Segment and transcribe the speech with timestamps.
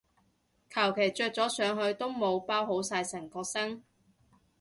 [0.67, 3.83] 求其着咗上去都冇包好晒成個身